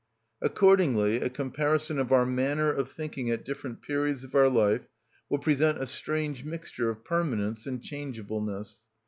[0.41, 4.87] Accordingly, a comparison of our manner of thinking at different periods of our life
[5.29, 8.81] will present a strange mixture of permanence and changeableness.